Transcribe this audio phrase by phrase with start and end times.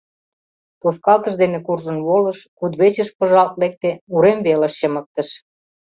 [0.81, 5.29] Тошкалтыш дене куржын волыш, кудывечыш пыжалт лекте, урем велыш чымыктыш.